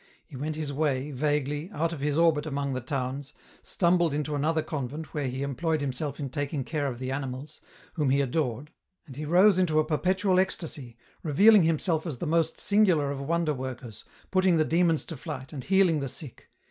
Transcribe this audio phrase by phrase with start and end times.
[0.25, 4.63] He went his way, vaguely, out of his orbit among the towns, stumbled into another
[4.63, 7.61] convent where he employed himself in taking care of the animals,
[7.93, 8.71] whom he adored,
[9.05, 13.53] and he rose into a perpetual ecstasy, revealing himself as the most singular of wonder
[13.53, 16.49] workers, putting the demons to flight, and healing the sick.